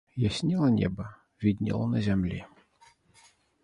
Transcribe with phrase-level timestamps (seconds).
[0.27, 1.05] Яснела неба,
[1.45, 2.45] віднела на зямлі.